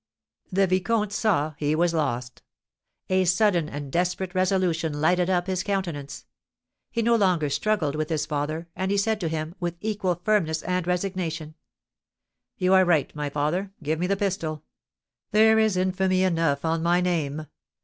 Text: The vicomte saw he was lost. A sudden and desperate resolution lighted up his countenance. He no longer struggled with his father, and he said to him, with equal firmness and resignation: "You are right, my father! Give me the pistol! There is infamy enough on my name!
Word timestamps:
The 0.51 0.65
vicomte 0.65 1.11
saw 1.11 1.53
he 1.59 1.75
was 1.75 1.93
lost. 1.93 2.41
A 3.11 3.23
sudden 3.23 3.69
and 3.69 3.91
desperate 3.91 4.33
resolution 4.33 4.99
lighted 4.99 5.29
up 5.29 5.45
his 5.45 5.61
countenance. 5.61 6.25
He 6.89 7.03
no 7.03 7.15
longer 7.15 7.51
struggled 7.51 7.93
with 7.95 8.09
his 8.09 8.25
father, 8.25 8.67
and 8.75 8.89
he 8.89 8.97
said 8.97 9.19
to 9.21 9.27
him, 9.27 9.53
with 9.59 9.77
equal 9.79 10.19
firmness 10.25 10.63
and 10.63 10.87
resignation: 10.87 11.53
"You 12.57 12.73
are 12.73 12.83
right, 12.83 13.15
my 13.15 13.29
father! 13.29 13.73
Give 13.83 13.99
me 13.99 14.07
the 14.07 14.17
pistol! 14.17 14.63
There 15.29 15.59
is 15.59 15.77
infamy 15.77 16.23
enough 16.23 16.65
on 16.65 16.81
my 16.81 16.99
name! 16.99 17.45